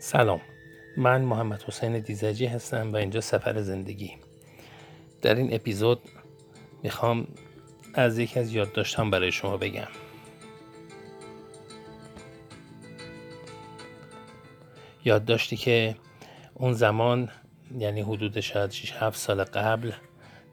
[0.00, 0.40] سلام.
[0.96, 4.12] من محمد حسین دیزجی هستم و اینجا سفر زندگی.
[5.22, 6.00] در این اپیزود
[6.82, 7.26] می‌خوام
[7.94, 9.88] از یکی از یادداشتم برای شما بگم.
[15.04, 15.96] یادداشتی که
[16.54, 17.30] اون زمان
[17.78, 19.92] یعنی حدود شاید 6 7 سال قبل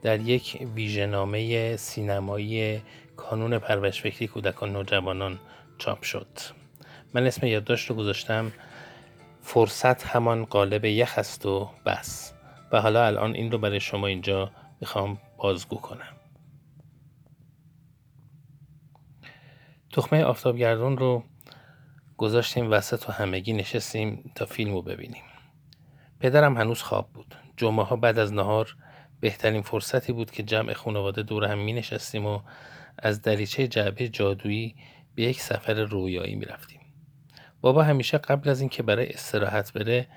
[0.02, 2.82] در یک ویژهنامه سینمایی
[3.18, 5.39] کانون پرورش فکری کودکان نوجوانان
[5.77, 6.27] چاپ شد.
[7.14, 8.52] من اسم یادداشت رو گذاشتم
[9.48, 12.33] فرصت همان قالب یخ است و بس.
[12.71, 14.51] و حالا الان این رو برای شما اینجا
[14.82, 16.15] می‌خوام بازگو کنم.
[19.93, 21.23] تخمه آفتابگردون رو
[22.18, 25.23] گذاشتیم وسط و همگی نشستیم تا فیلم رو ببینیم.
[26.20, 27.36] پدرم هنوز خواب بود.
[27.57, 28.75] جمعه ها بعد از نهار
[29.20, 32.39] بهترین فرصتی بود که جمع خانواده دور هم می نشستیم و
[33.00, 34.75] از دریچه جعبه جادویی
[35.16, 36.75] به یک سفر رویایی می رفتیم.
[37.66, 40.08] بابا همیشه قبل از اینکه برای استراحت بره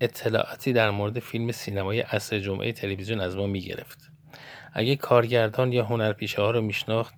[0.00, 4.10] اطلاعاتی در مورد فیلم سینمای عصر جمعه تلویزیون از ما می گرفت.
[4.72, 7.14] اگه کارگردان یا هنرپیشه ها رو میشناخت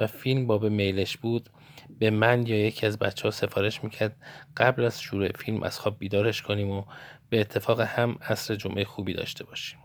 [0.00, 1.50] و فیلم باب میلش بود
[1.98, 4.16] به من یا یکی از بچه ها سفارش می‌کرد
[4.56, 6.84] قبل از شروع فیلم از خواب بیدارش کنیم و
[7.28, 9.78] به اتفاق هم عصر جمعه خوبی داشته باشیم.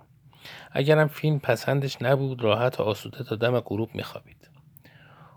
[0.72, 4.50] اگرم فیلم پسندش نبود راحت و آسوده تا دم غروب میخوابید.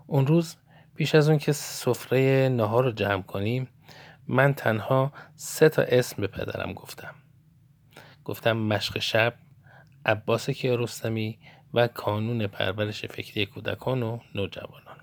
[0.07, 0.55] اون روز
[0.95, 3.69] پیش از اون که سفره نهار رو جمع کنیم
[4.27, 7.15] من تنها سه تا اسم به پدرم گفتم.
[8.23, 9.33] گفتم مشق شب
[10.05, 11.39] عباس کیارستمی
[11.73, 14.97] و کانون پرورش فکری کودکان و نوجوانان.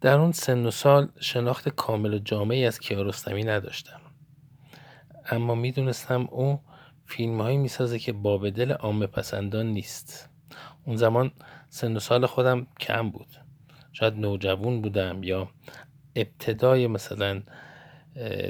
[0.00, 4.00] در اون سن و سال شناخت کامل و جامعی از کیارستمی نداشتم.
[5.26, 6.60] اما می‌دونستم او
[7.06, 10.30] فیلم هایی می‌سازه که باب دل عامه پسندان نیست.
[10.84, 11.32] اون زمان
[11.68, 13.28] سن و سال خودم کم بود.
[13.92, 15.50] شاید نوجوان بودم یا
[16.16, 17.42] ابتدای مثلا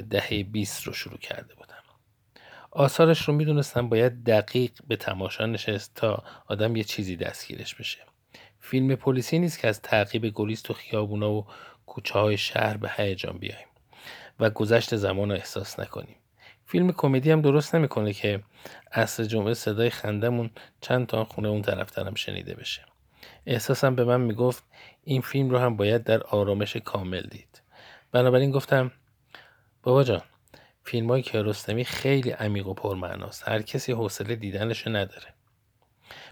[0.09, 1.75] دهه 20 رو شروع کرده بودم.
[2.71, 7.99] آثارش رو می‌دونستم باید دقیق به تماشا نشست تا آدم یه چیزی دستگیرش بشه.
[8.59, 11.45] فیلم پلیسی نیست که از تعقیب گلیست و خیابونا و
[11.85, 13.67] کوچه های شهر به هیجان بیایم
[14.39, 16.15] و گذشت زمان رو احساس نکنیم.
[16.65, 18.43] فیلم کمدی هم درست نمی‌کنه که
[18.91, 20.49] عصر جمعه صدای خندمون
[20.81, 22.85] چند تا خونه اون طرفترم شنیده بشه.
[23.45, 24.63] احساسم به من می‌گفت
[25.03, 27.61] این فیلم رو هم باید در آرامش کامل دید.
[28.11, 28.91] بنابراین گفتم
[29.83, 30.21] بابا جان
[30.83, 33.49] فیلم های کیارستمی خیلی عمیق و پرمعناست.
[33.49, 35.33] هر کسی حوصله دیدنشو نداره.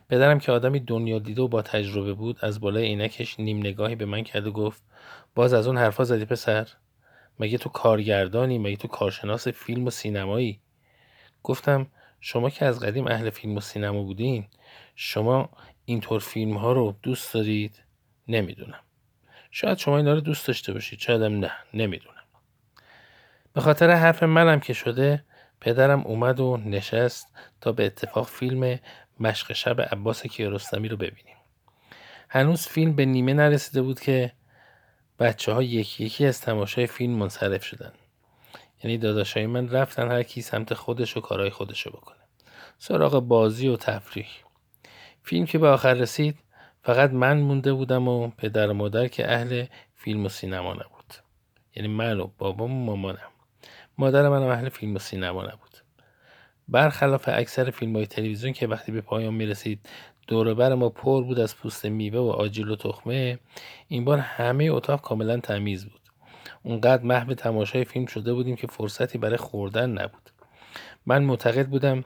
[0.09, 4.05] پدرم که آدمی دنیا دیده و با تجربه بود از بالای عینکش نیم نگاهی به
[4.05, 4.83] من کرد و گفت
[5.35, 6.67] باز از اون حرفا زدی پسر؟
[7.39, 10.59] مگه تو کارگردانی؟ مگه تو کارشناس فیلم و سینمایی؟
[11.43, 11.87] گفتم
[12.21, 14.47] شما که از قدیم اهل فیلم و سینما بودین
[14.95, 15.49] شما
[15.85, 17.83] اینطور فیلم ها رو دوست دارید؟
[18.27, 18.79] نمی‌دونم.
[19.51, 22.18] شاید شما اینا رو دوست داشته باشید شایدم نه نمی‌دونم.
[23.53, 25.23] به خاطر حرف منم که شده
[25.61, 27.27] پدرم اومد و نشست
[27.61, 28.79] تا به اتفاق فیلم
[29.19, 31.35] مشق شب عباس کیارستمی رو ببینیم.
[32.29, 34.31] هنوز فیلم به نیمه نرسیده بود که
[35.19, 37.91] بچه ها یکی یکی از تماشای فیلم منصرف شدن.
[38.83, 42.17] یعنی داداشای من رفتن هر کی سمت خودش و کارهای خودش رو بکنه.
[42.77, 44.27] سراغ بازی و تفریح.
[45.23, 46.37] فیلم که به آخر رسید
[46.83, 49.65] فقط من مونده بودم و پدر و مادر که اهل
[49.95, 51.13] فیلم و سینما نبود.
[51.75, 53.31] یعنی من و بابام و مامانم.
[53.99, 55.77] مادر منم اهل فیلم و سینما نبود.
[56.67, 59.89] برخلاف اکثر فیلم های تلویزیون که وقتی به پایان می رسید
[60.27, 63.39] دوربر ما پر بود از پوست میوه و آجیل و تخمه
[63.87, 66.01] این بار همه اتاق کاملا تمیز بود.
[66.63, 70.29] اونقدر محو تماشای فیلم شده بودیم که فرصتی برای خوردن نبود.
[71.05, 72.03] من معتقد بودم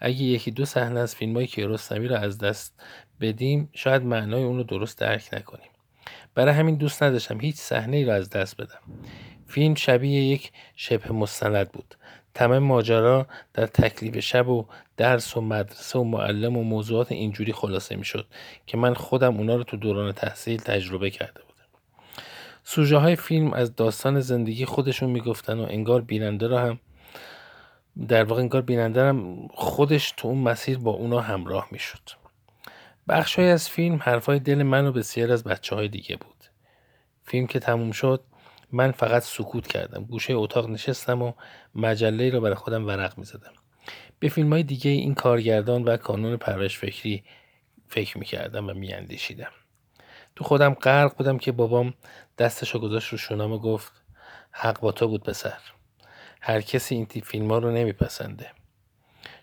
[0.00, 2.80] اگه یکی دو صحنه از فیلم های کیارستمی رو از دست
[3.20, 5.70] بدیم شاید معنای اون رو درست درک نکنیم.
[6.34, 8.80] برای همین دوست نداشتم هیچ صحنه ای رو از دست بدم.
[9.46, 11.94] فیلم شبیه یک شبه مستند بود.
[12.34, 17.96] تمام ماجرا در تکلیف شب و درس و مدرسه و معلم و موضوعات اینجوری خلاصه
[17.96, 18.26] می شد
[18.66, 21.66] که من خودم اونا رو تو دوران تحصیل تجربه کرده بودم.
[22.64, 26.78] سوژه های فیلم از داستان زندگی خودشون می‌گفتن و انگار بیننده را هم
[28.08, 32.10] در واقع انگار بیننده هم خودش تو اون مسیر با اونا همراه می‌شد.
[33.08, 36.44] بخشهایی از فیلم حرفای دل من و بسیار از بچه های دیگه بود.
[37.24, 38.20] فیلم که تموم شد
[38.72, 41.32] من فقط سکوت کردم گوشه اتاق نشستم و
[41.74, 43.52] مجله را برای خودم ورق می زدم.
[44.18, 47.24] به فیلم های دیگه این کارگردان و کانون پرش فکری
[47.88, 49.50] فکر می کردم و می اندیشیدم.
[50.36, 51.94] تو خودم غرق بودم که بابام
[52.38, 53.92] دستشو گذاشت رو شونم و گفت
[54.50, 55.58] حق با تو بود پسر
[56.40, 58.50] هر کسی این تیپ فیلم ها رو نمیپسنده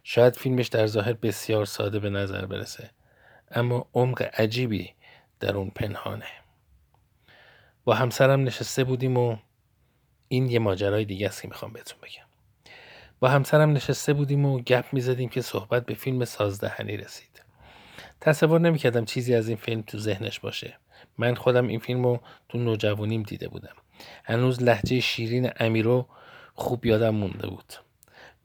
[0.04, 2.90] شاید فیلمش در ظاهر بسیار ساده به نظر برسه
[3.52, 4.94] اما عمق عجیبی
[5.40, 6.26] در اون پنهانه
[7.86, 9.38] با همسرم نشسته بودیم و
[10.28, 12.26] این یه ماجرای دیگه است که می‌خوام بهتون بگم.
[13.20, 17.44] با همسرم نشسته بودیم و گپ می‌زدیم که صحبت به فیلم سازدهنی رسید.
[18.22, 20.78] تصور نمی‌کردم چیزی از این فیلم تو ذهنش باشه.
[21.18, 22.20] من خودم این فیلم رو
[22.50, 23.76] تو نوجوانیم دیده بودم.
[24.24, 26.08] هنوز لحجه شیرین امیرو
[26.56, 27.74] خوب یادم مونده بود.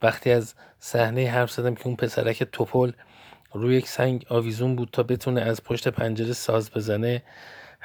[0.03, 2.93] وقتی از صحنه حرف زدم که اون پسرک توپل
[3.53, 7.23] روی یک سنگ آویزون بود تا بتونه از پشت پنجره ساز بزنه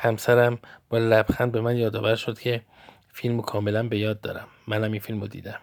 [0.03, 0.59] همسرم
[0.89, 2.61] با لبخند به من یادآور شد که
[3.13, 4.47] فیلم کاملا به یاد دارم.
[4.67, 5.59] منم این فیلم رو دیدم.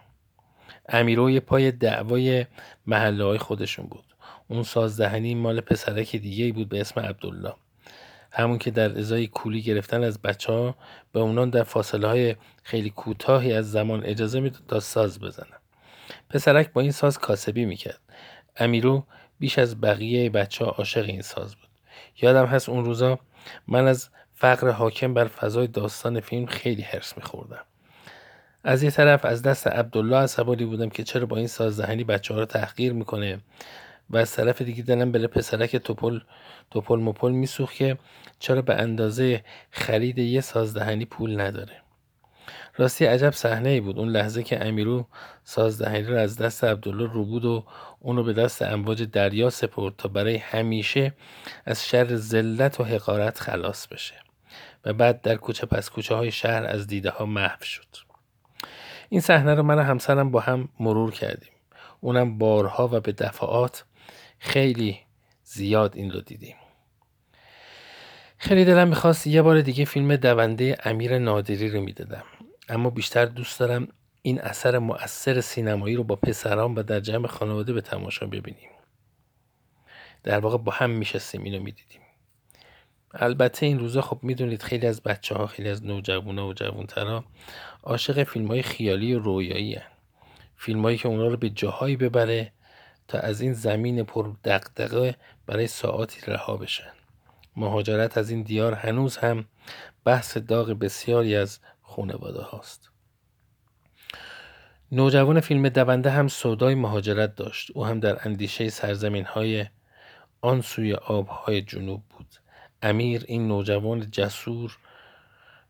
[0.88, 2.46] امیرو یه پای دعوای
[2.86, 4.04] محله های خودشون بود.
[4.48, 7.54] اون سازدهنی مال پسرک دیگه بود به اسم عبدالله.
[8.32, 10.74] همون که در ازای کولی گرفتن از بچه ها
[11.12, 15.58] به اونان در فاصله های خیلی کوتاهی از زمان اجازه می‌داد تا ساز بزنن.
[16.30, 18.00] پسرک با این ساز کاسبی می‌کرد.
[18.56, 19.04] امیرو
[19.38, 21.68] بیش از بقیه بچه ها عاشق این ساز بود.
[22.22, 23.18] یادم هست اون روزا
[23.68, 24.10] من از
[24.40, 27.64] فقر حاکم بر فضای داستان فیلم خیلی حرس میخوردم.
[28.64, 32.40] از یه طرف از دست عبدالله عصبانی بودم که چرا با این سازدهنی بچه ها
[32.40, 33.38] رو تحقیر می‌کنه
[34.10, 36.20] و از طرف دیگه دلم بله پسرک توپل
[36.70, 37.98] توپل مپل میسوخت که
[38.38, 41.76] چرا به اندازه خرید یه سازدهنی پول نداره.
[42.76, 43.98] راستی عجب صحنه ای بود.
[43.98, 45.06] اون لحظه که امیرو
[45.44, 47.64] سازدهنی رو از دست عبدالله رو بود و
[48.00, 51.12] اونو به دست امواج دریا سپرد تا برای همیشه
[51.66, 54.29] از شر ذلت و حقارت خلاص بشه.
[54.84, 57.96] و بعد در کوچه پس کوچه های شهر از دیده ها محو شد.
[59.08, 61.52] این صحنه رو من و همسرم با هم مرور کردیم.
[62.00, 63.84] اونم بارها و به دفعات
[64.38, 64.98] خیلی
[65.44, 66.56] زیاد این رو دیدیم.
[68.38, 72.24] خیلی دلم می‌خواست یه بار دیگه فیلم دونده امیر نادری رو می‌دادم
[72.68, 73.88] اما بیشتر دوست دارم
[74.22, 78.70] این اثر مؤثر سینمایی رو با پسران و در جمع خانواده به تماشا ببینیم.
[80.22, 82.00] در واقع با هم میشستیم اینو می‌دیدیم.
[83.14, 87.24] البته این روزا خب می‌دونید خیلی از بچه ها خیلی از نوجوانا و جوانترها
[87.82, 89.82] عاشق فیلم های خیالی و رویایی هن.
[90.56, 92.52] فیلم هایی که اونا رو به جاهایی ببره
[93.08, 95.16] تا از این زمین پر دقدقه
[95.46, 96.92] برای ساعاتی رها بشن.
[97.56, 99.44] مهاجرت از این دیار هنوز هم
[100.04, 102.90] بحث داغ بسیاری از خانواده هاست.
[104.92, 107.70] نوجوان فیلم دونده هم سودای مهاجرت داشت.
[107.74, 109.66] او هم در اندیشه سرزمین های
[110.40, 112.39] آن سوی آبهای جنوب بود.
[112.82, 114.78] امیر این نوجوان جسور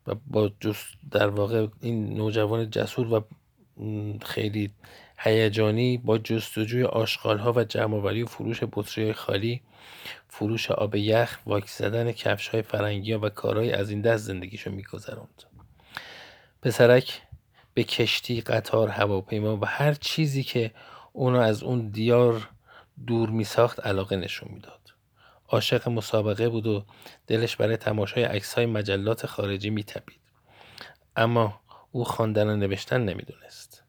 [0.06, 0.50] و با
[1.10, 3.24] در واقع این نوجوان جسور و
[4.22, 4.70] خیلی
[5.18, 6.82] هیجانی با جستجوی
[7.24, 9.60] ها و جمعآوری و فروش بطری خالی
[10.28, 14.70] فروش آب یخ واکس زدن کفش های فرنگی ها و کارهای از این دست زندگیشو
[14.70, 15.44] میگذراند
[16.62, 17.22] پسرک
[17.74, 20.70] به کشتی قطار هواپیما و هر چیزی که
[21.12, 22.48] اونو از اون دیار
[23.06, 24.79] دور می ساخت علاقه نشون می‌داد.
[25.50, 26.84] عاشق مسابقه بود و
[27.26, 30.20] دلش برای تماشای عکس های مجلات خارجی میتپید.
[31.16, 31.60] اما
[31.92, 33.84] او خواندن و نوشتن نمی‌دونست.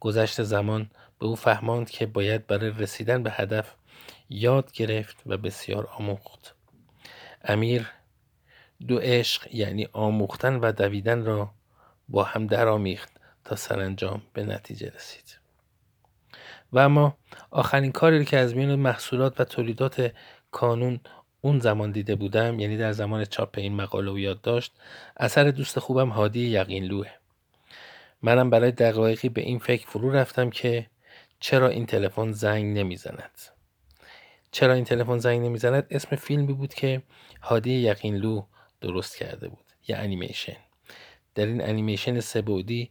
[0.00, 3.74] گذشت زمان به او فهماند که باید برای رسیدن به هدف
[4.30, 6.54] یاد گرفت و بسیار آموخت.
[7.44, 7.90] امیر
[8.88, 11.50] دو عشق یعنی آموختن و دویدن را
[12.08, 13.10] با هم درآمیخت
[13.44, 15.38] تا سرانجام به نتیجه رسید.
[16.72, 17.16] و اما
[17.50, 20.12] آخرین کاری که از میان محصولات و تولیدات
[20.50, 21.00] کانون
[21.40, 24.72] اون زمان دیده بودم یعنی در زمان چاپ این مقاله و یادداشت
[25.16, 27.08] اثر دوست خوبم هادی یقینلوه
[28.22, 30.86] منم برای دقایقی به این فکر فرو رفتم که
[31.40, 33.40] چرا این تلفن زنگ نمی‌زند؟
[34.50, 37.02] چرا این تلفن زنگ نمی‌زند؟ اسم فیلمی بود که
[37.42, 38.42] هادی یقینلو
[38.80, 40.56] درست کرده بود یه انیمیشن.
[41.34, 42.90] در این انیمیشن سبودی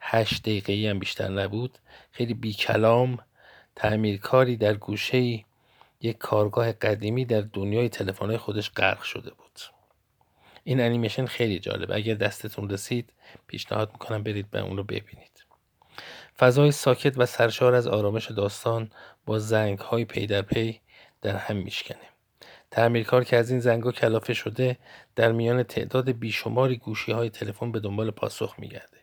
[0.00, 1.78] هشت دقیقه هم بیشتر نبود.
[2.12, 3.18] خیلی بی کلام
[3.76, 5.44] تعمیرکاری در گوشه
[6.02, 9.60] یک کارگاه قدیمی در دنیای تلفن‌های خودش غرق شده بود.
[10.64, 13.12] این انیمیشن خیلی جالب اگر دستتون رسید
[13.46, 15.44] پیشنهاد می‌کنم برید اون رو ببینید.
[16.38, 18.90] فضای ساکت و سرشار از آرامش داستان
[19.26, 20.80] با زنگ های پی در پی
[21.22, 21.98] در هم میشکنه.
[22.70, 24.78] تعمیرکار که از این زنگا کلافه شده
[25.16, 28.98] در میان تعداد بیشماری گوشی های تلفن به دنبال پاسخ میگرده.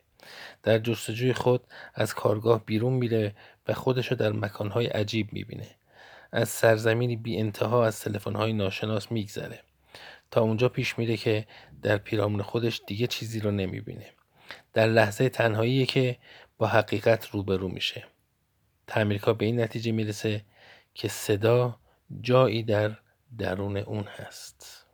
[0.62, 1.64] در جستجوی خود
[1.94, 3.34] از کارگاه بیرون میره
[3.68, 5.79] و خودشو در مکانهای عجیب می‌بینه.
[6.32, 9.60] از سرزمینی بی انتها از تلفن‌های ناشناس میگذره.
[10.30, 11.46] تا اونجا پیش میره که
[11.82, 14.06] در پیرامون خودش دیگه چیزی رو نمی‌بینه.
[14.72, 16.16] در لحظه تنهایی که
[16.58, 18.04] با حقیقت روبرو میشه.
[18.86, 20.44] تعمیرکار به این نتیجه می‌رسه
[20.94, 21.76] که صدا
[22.20, 22.96] جایی در
[23.38, 24.86] درون اون هست.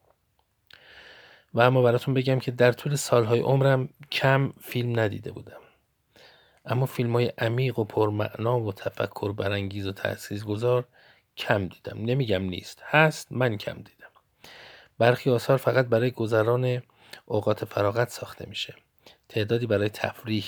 [1.55, 5.61] و اما براتون بگم که در طول سالهای عمرم کم فیلم ندیده بودم.
[6.64, 10.88] اما فیلم های عمیق و پرمعنا و تفکر برانگیز و تاثیرگذار
[11.37, 11.99] کم دیدم.
[11.99, 12.83] نمیگم نیست.
[12.85, 13.33] هست.
[13.33, 14.11] من کم دیدم.
[14.99, 16.83] برخی آثار فقط برای گذران
[17.26, 18.75] اوقات فراغت ساخته میشه.
[19.28, 20.47] تعدادی برای تفریح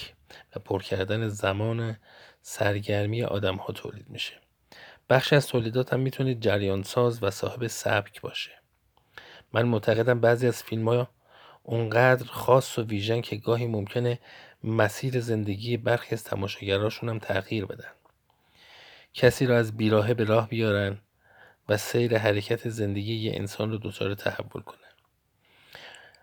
[0.57, 1.97] و پر کردن زمان
[2.43, 4.41] سرگرمی آدم ها تولید میشه.
[5.11, 8.51] بخشی از تولیدات هم می‌تونه جریان ساز و صاحب سبک باشه.
[9.53, 11.09] من معتقدم بعضی از فیلم ها
[11.63, 14.19] اونقدر خاص و ویژن که گاهی ممکنه
[14.65, 17.91] مسیر زندگی برخی از تماشاگراشون هم تغییر بدن.
[19.19, 20.99] کسی را از بیراهه به راه بیارن
[21.69, 24.87] و سیر حرکت زندگی یه انسان رو دچار تحول کنه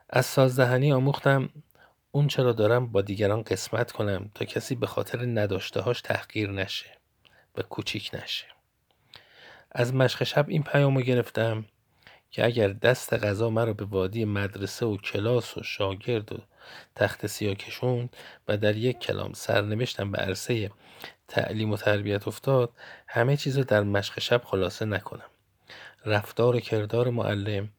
[0.10, 1.50] از سازدهنی آموختم
[2.12, 6.98] اون چرا دارم با دیگران قسمت کنم تا کسی به خاطر نداشتهاش تحقیر نشه
[7.56, 8.46] و کوچیک نشه.
[9.72, 11.66] از مشق شب این پیامو گرفتم
[12.32, 16.38] که اگر دست غذا مرا به وادی مدرسه و کلاس و شاگرد و
[16.96, 18.16] تخت سیاه کشوند
[18.48, 20.72] و در یک کلام سرنوشتم به عرصه
[21.28, 22.72] تعلیم و تربیت افتاد
[23.08, 25.30] همه چیز در مشق شب خلاصه نکنم.
[26.06, 27.70] رفتار و کردار معلم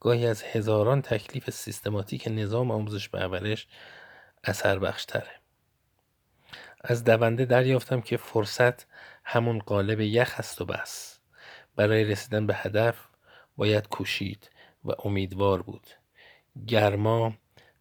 [0.00, 3.56] گاهی از هزاران تکلیف سیستماتیک نظام آموزش به
[4.44, 5.30] اثر بخشتره.
[6.84, 8.86] از دونده دریافتم که فرصت
[9.24, 11.18] همون قالب یخ است و بس.
[11.76, 12.96] برای رسیدن به هدف
[13.56, 14.50] باید کوشید
[14.84, 15.86] و امیدوار بود.
[16.66, 17.34] گرما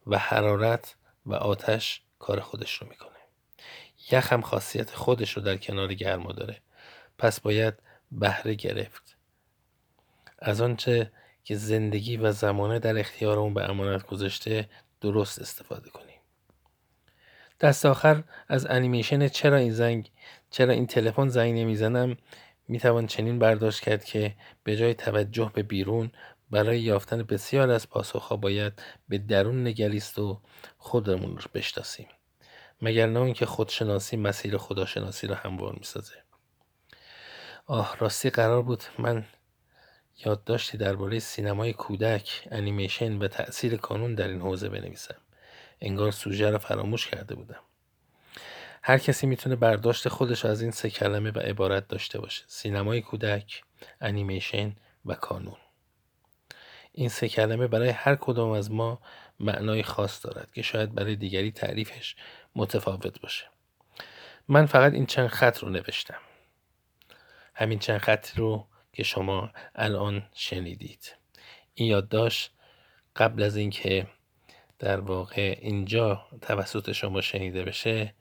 [0.07, 3.20] و حرارت و آتش کار خودش رو می‌کنه.
[4.12, 6.58] یخ هم خاصیت خودش رو در کنار گرما داره.
[7.17, 7.74] پس باید
[8.12, 9.17] بهره گرفت.
[10.39, 11.12] از آنچه
[11.43, 14.70] که زندگی و زمانه در اختیار اون به امانت گذاشته
[15.01, 16.20] درست استفاده کنیم.
[17.60, 20.12] دست آخر از انیمیشن چرا این زنگ
[20.51, 22.17] چرا این تلفن زنگ نمی‌زنم
[22.67, 26.12] می‌توان چنین برداشت کرد که به جای توجه به بیرون
[26.51, 30.41] برای یافتن بسیار از پاسخها باید به درون نگریست و
[30.77, 32.08] خودمون رو بشناسیم.
[32.81, 36.23] مگر نه اینکه خودشناسی مسیر خداشناسی رو هموار می‌سازه.
[37.65, 39.25] آه راستی قرار بود من
[40.25, 45.15] یادداشتی درباره سینمای کودک انیمیشن و تاثیر کانون در این حوزه بنویسم.
[45.81, 47.59] انگار سوژه را فراموش کرده بودم.
[48.83, 52.43] هر کسی می‌تونه برداشت خودش از این سه کلمه و عبارت داشته باشه.
[52.47, 53.63] سینمای کودک
[54.01, 55.57] انیمیشن و کانون.
[56.91, 59.01] این سه کلمه برای هر کدام از ما
[59.41, 62.15] معنای خاص دارد که شاید برای دیگری تعریفش
[62.55, 63.45] متفاوت باشه.
[64.48, 66.19] من فقط این چند خط رو نوشتم.
[67.55, 71.15] همین چند خط رو که شما الان شنیدید.
[71.74, 72.51] این یادداشت
[73.15, 74.07] قبل از اینکه
[74.79, 78.13] در واقع اینجا توسط شما شنیده بشه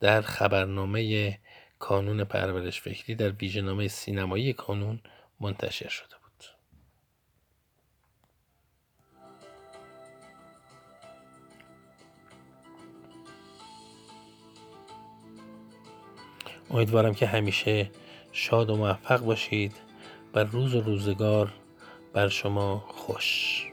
[0.00, 1.38] در خبرنامه
[1.78, 5.00] کانون پرورش فکری در ویژهنامه سینمایی کانون
[5.40, 6.17] منتشر شده.
[16.70, 17.90] امیدوارم که همیشه
[18.32, 19.72] شاد و موفق باشید
[20.34, 21.52] و روز و روزگار
[22.12, 23.67] بر شما خوش.